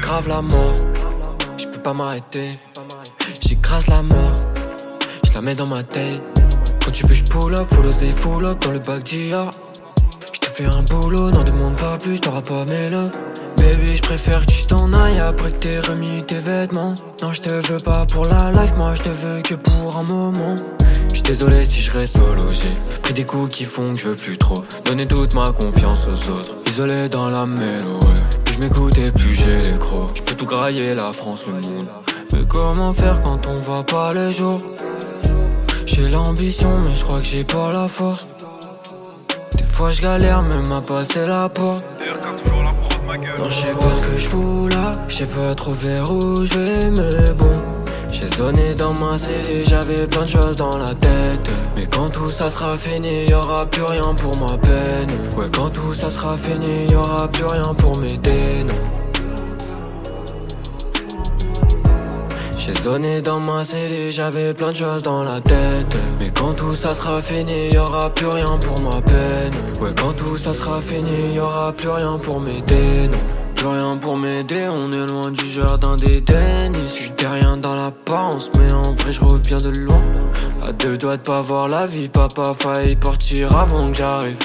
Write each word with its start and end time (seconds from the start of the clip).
grave 0.00 0.28
la 0.28 0.42
mort. 0.42 0.74
Je 1.56 1.66
peux 1.66 1.80
pas 1.80 1.92
m'arrêter. 1.92 2.52
J'écrase 3.40 3.88
la 3.88 4.02
mort. 4.02 4.32
Je 5.24 5.34
la 5.34 5.42
mets 5.42 5.54
dans 5.54 5.66
ma 5.66 5.82
tête. 5.82 6.22
Quand 6.84 6.90
tu 6.90 7.06
veux, 7.06 7.14
je 7.14 7.24
pull 7.24 7.54
up, 7.54 7.66
full 7.70 7.86
oser, 7.86 8.12
full 8.12 8.44
up 8.46 8.58
dans 8.62 8.70
le 8.70 8.78
bac 8.78 9.02
d'IA. 9.04 9.50
Je 10.32 10.40
te 10.40 10.46
fais 10.46 10.64
un 10.64 10.82
boulot, 10.82 11.30
n'en 11.30 11.44
demande 11.44 11.76
pas 11.76 11.98
plus, 11.98 12.18
t'auras 12.20 12.40
pas 12.40 12.64
mes 12.64 12.90
love. 12.90 13.20
Baby, 13.58 13.96
je 13.96 14.02
préfère 14.02 14.46
que 14.46 14.52
tu 14.52 14.66
t'en 14.66 14.92
ailles 14.92 15.20
après 15.20 15.52
que 15.52 15.56
t'aies 15.56 15.80
remis 15.80 16.22
tes 16.24 16.38
vêtements. 16.38 16.94
Non, 17.20 17.32
je 17.32 17.42
te 17.42 17.50
veux 17.50 17.80
pas 17.80 18.06
pour 18.06 18.24
la 18.24 18.50
life, 18.52 18.74
moi 18.76 18.94
je 18.94 19.02
te 19.02 19.08
veux 19.08 19.42
que 19.42 19.54
pour 19.54 19.98
un 19.98 20.04
moment. 20.04 20.56
J'suis 21.10 21.22
désolé 21.22 21.64
si 21.64 21.80
je 21.80 21.90
reste 21.90 22.16
solo, 22.16 22.52
j'ai 22.52 22.70
pris 23.02 23.12
des 23.12 23.24
coups 23.24 23.54
qui 23.54 23.64
font 23.64 23.92
que 23.94 24.00
je 24.00 24.08
veux 24.08 24.16
plus 24.16 24.38
trop 24.38 24.64
donner 24.84 25.06
toute 25.06 25.34
ma 25.34 25.52
confiance 25.52 26.06
aux 26.06 26.30
autres. 26.30 26.54
Isolé 26.66 27.08
dans 27.08 27.28
la 27.28 27.44
ouais. 27.44 28.47
Je 28.58 28.64
m'écoute 28.64 28.98
et 28.98 29.12
plus 29.12 29.34
j'ai 29.34 29.62
les 29.62 29.78
crocs. 29.78 30.10
Je 30.16 30.22
peux 30.22 30.34
tout 30.34 30.44
grailler, 30.44 30.92
la 30.92 31.12
France, 31.12 31.44
le 31.46 31.52
monde. 31.52 31.86
Mais 32.32 32.44
comment 32.48 32.92
faire 32.92 33.20
quand 33.20 33.46
on 33.46 33.58
voit 33.60 33.84
pas 33.84 34.12
les 34.12 34.32
jours? 34.32 34.60
J'ai 35.86 36.08
l'ambition, 36.08 36.76
mais 36.80 36.92
je 36.96 37.04
crois 37.04 37.20
que 37.20 37.26
j'ai 37.26 37.44
pas 37.44 37.70
la 37.70 37.86
force. 37.86 38.26
Des 39.56 39.62
fois 39.62 39.92
je 39.92 40.02
galère 40.02 40.42
même 40.42 40.72
à 40.72 40.80
passer 40.80 41.24
la 41.24 41.48
porte. 41.48 41.84
Non, 43.38 43.44
je 43.48 43.54
sais 43.54 43.74
pas 43.74 43.94
ce 43.94 44.10
que 44.10 44.16
je 44.16 44.26
fous 44.26 44.66
là, 44.66 44.92
je 45.06 45.14
sais 45.14 45.26
pas 45.26 45.54
trop 45.54 45.72
vers 45.72 46.10
où 46.10 46.44
je 46.44 46.58
vais, 46.58 46.90
mais 46.90 47.32
bon. 47.34 47.62
J'ai 48.10 48.26
sonné 48.26 48.74
dans 48.74 48.92
ma 48.94 49.16
cellule, 49.18 49.64
j'avais 49.66 50.06
plein 50.06 50.22
de 50.22 50.28
choses 50.28 50.56
dans 50.56 50.76
la 50.76 50.94
tête. 50.94 51.50
Mais 51.76 51.86
quand 51.86 52.10
tout 52.10 52.30
ça 52.30 52.50
sera 52.50 52.76
fini, 52.76 53.26
y 53.26 53.34
aura 53.34 53.66
plus 53.66 53.82
rien 53.82 54.14
pour 54.14 54.36
ma 54.36 54.56
peine. 54.58 55.10
Ouais, 55.36 55.46
quand 55.52 55.70
tout 55.70 55.94
ça 55.94 56.10
sera 56.10 56.36
fini, 56.36 56.90
y 56.90 56.94
aura 56.94 57.28
plus 57.28 57.44
rien 57.44 57.74
pour 57.74 57.96
m'aider, 57.96 58.64
non. 58.66 58.74
J'ai 62.58 62.74
sonné 62.74 63.22
dans 63.22 63.40
ma 63.40 63.64
cellule, 63.64 64.10
j'avais 64.10 64.52
plein 64.52 64.72
de 64.72 64.76
choses 64.76 65.02
dans 65.02 65.22
la 65.22 65.40
tête. 65.40 65.96
Mais 66.20 66.30
quand 66.30 66.54
tout 66.54 66.76
ça 66.76 66.94
sera 66.94 67.22
fini, 67.22 67.70
y 67.72 67.78
aura 67.78 68.10
plus 68.10 68.26
rien 68.26 68.58
pour 68.58 68.80
ma 68.80 69.00
peine. 69.00 69.54
Ouais, 69.80 69.90
quand 69.96 70.12
tout 70.12 70.36
ça 70.36 70.52
sera 70.52 70.80
fini, 70.80 71.34
y 71.34 71.40
aura 71.40 71.72
plus 71.72 71.88
rien 71.88 72.18
pour 72.18 72.40
m'aider, 72.40 73.08
non. 73.10 73.18
Plus 73.58 73.66
rien 73.66 73.96
pour 73.96 74.16
m'aider, 74.16 74.68
on 74.70 74.92
est 74.92 75.04
loin 75.04 75.32
du 75.32 75.44
jardin 75.44 75.96
d'Éden. 75.96 76.72
Je 76.94 77.26
rien 77.26 77.56
dans 77.56 77.74
l'apparence, 77.74 78.52
mais 78.56 78.70
en 78.70 78.92
vrai 78.92 79.10
je 79.10 79.20
reviens 79.20 79.58
de 79.58 79.70
loin. 79.70 80.00
À 80.64 80.70
deux 80.70 80.96
doigts 80.96 81.16
de 81.16 81.22
pas 81.22 81.42
voir 81.42 81.66
la 81.66 81.84
vie, 81.84 82.08
papa 82.08 82.54
faille 82.56 82.94
partir 82.94 83.56
avant 83.58 83.90
que 83.90 83.96
j'arrive. 83.96 84.38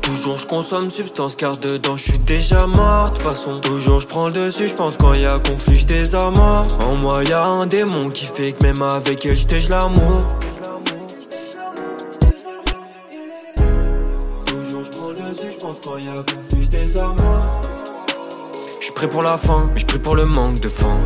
Toujours 0.00 0.38
je 0.38 0.46
consomme 0.46 0.88
substance 0.88 1.36
car 1.36 1.58
dedans 1.58 1.94
je 1.94 2.04
suis 2.04 2.18
déjà 2.20 2.66
mort. 2.66 3.10
De 3.10 3.18
façon, 3.18 3.60
toujours 3.60 4.00
je 4.00 4.06
prends 4.06 4.28
le 4.28 4.32
dessus, 4.32 4.68
je 4.68 4.74
pense 4.74 4.96
quand 4.96 5.12
y 5.12 5.26
a 5.26 5.38
conflit 5.40 5.76
je. 6.14 6.68
En 6.80 6.94
moi 6.94 7.22
y 7.22 7.34
a 7.34 7.44
un 7.44 7.66
démon 7.66 8.08
qui 8.08 8.24
fait 8.24 8.52
que 8.52 8.62
même 8.62 8.80
avec 8.80 9.26
elle 9.26 9.36
je 9.36 9.68
l'amour. 9.68 10.24
Je 15.48 15.56
pense 15.58 15.78
quand 15.82 15.96
y 15.96 16.08
a 16.08 16.22
conflit 16.22 16.68
je 18.78 18.84
suis 18.84 18.92
prêt 18.92 19.08
pour 19.08 19.22
la 19.22 19.36
fin, 19.36 19.70
mais 19.72 19.80
je 19.80 19.86
prie 19.86 19.98
pour 19.98 20.16
le 20.16 20.24
manque 20.24 20.60
de 20.60 20.68
fin. 20.68 20.98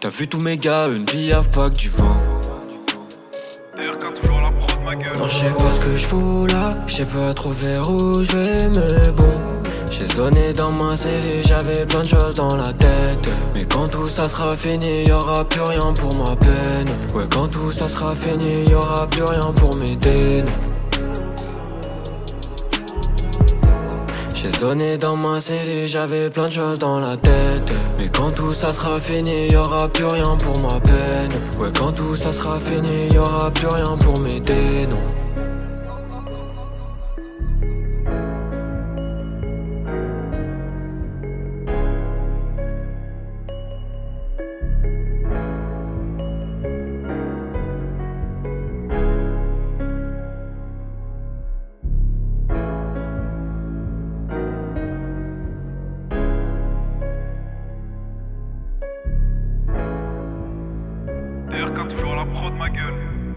T'as 0.00 0.08
vu 0.08 0.28
tous 0.28 0.40
mes 0.40 0.56
gars, 0.56 0.88
une 0.88 1.04
vie 1.04 1.32
à 1.32 1.42
pas 1.42 1.70
que 1.70 1.76
du 1.76 1.88
vent. 1.90 2.16
Non, 5.18 5.28
je 5.28 5.34
sais 5.34 5.50
pas 5.50 5.72
ce 5.74 5.80
que 5.86 5.96
je 5.96 6.06
fous 6.06 6.46
là, 6.46 6.70
je 6.86 6.94
sais 6.94 7.04
pas 7.04 7.34
trop 7.34 7.50
vers 7.50 7.90
où 7.90 8.22
je 8.22 8.36
vais, 8.36 8.68
mais 8.68 9.10
bon. 9.16 9.40
J'ai 9.90 10.06
sonné 10.06 10.52
dans 10.52 10.70
ma 10.72 10.96
cellule, 10.96 11.44
j'avais 11.44 11.86
plein 11.86 12.02
de 12.02 12.08
choses 12.08 12.34
dans 12.34 12.56
la 12.56 12.72
tête. 12.72 13.28
Mais 13.54 13.64
quand 13.64 13.88
tout 13.88 14.08
ça 14.08 14.28
sera 14.28 14.56
fini, 14.56 15.04
y 15.04 15.12
aura 15.12 15.44
plus 15.44 15.62
rien 15.62 15.92
pour 15.92 16.14
ma 16.14 16.36
peine. 16.36 16.88
Ouais, 17.14 17.24
quand 17.30 17.48
tout 17.48 17.72
ça 17.72 17.88
sera 17.88 18.14
fini, 18.14 18.64
y 18.68 18.74
aura 18.74 19.06
plus 19.06 19.22
rien 19.22 19.52
pour 19.56 19.76
m'aider. 19.76 20.44
J'ai 24.40 24.50
sonné 24.50 24.96
dans 24.98 25.16
ma 25.16 25.40
cellule, 25.40 25.88
j'avais 25.88 26.30
plein 26.30 26.46
de 26.46 26.52
choses 26.52 26.78
dans 26.78 27.00
la 27.00 27.16
tête. 27.16 27.72
Mais 27.98 28.08
quand 28.08 28.30
tout 28.30 28.54
ça 28.54 28.72
sera 28.72 29.00
fini, 29.00 29.48
y 29.48 29.56
aura 29.56 29.88
plus 29.88 30.04
rien 30.04 30.36
pour 30.36 30.56
ma 30.60 30.78
peine. 30.78 31.32
Ouais, 31.58 31.70
quand 31.76 31.90
tout 31.90 32.14
ça 32.14 32.32
sera 32.32 32.56
fini, 32.60 33.08
y 33.12 33.18
aura 33.18 33.50
plus 33.50 33.66
rien 33.66 33.96
pour 33.96 34.16
m'aider, 34.20 34.86
non. 34.88 35.17
La 62.18 62.24
prod, 62.24 62.54
ma 62.54 62.68
gueule. 62.68 63.27